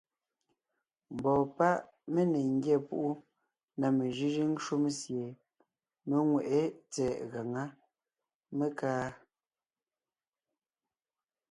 Mbɔɔ 1.13 1.41
páʼ 1.57 1.75
mé 2.13 2.21
ne 2.31 2.39
ńgyá 2.53 2.77
púʼu 2.87 3.09
na 3.79 3.87
mejʉ́jʉ́ŋ 3.97 4.51
shúm 4.63 4.83
sie 4.99 5.27
mé 6.07 6.15
ŋweʼé 6.29 6.61
tsɛ̀ɛ 6.91 7.15
gaŋá, 7.31 7.63
mé 8.57 8.67
kaa. 8.79 9.07